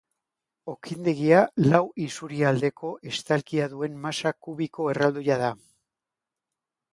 Okindegia 0.71 1.41
lau 1.65 1.81
isurialdeko 2.05 2.93
estalkia 3.11 3.69
duen 3.75 4.01
masa 4.07 4.33
kubiko 4.47 4.89
erraldoia 4.95 5.39
da. 5.45 5.53